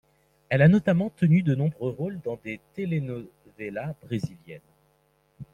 [0.49, 4.59] Elle a notamment tenu de nombreux rôles dans des telenovelas brésiliennes.